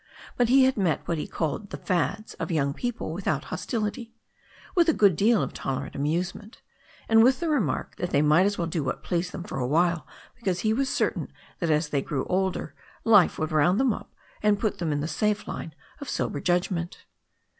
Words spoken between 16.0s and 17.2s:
sober judg ment.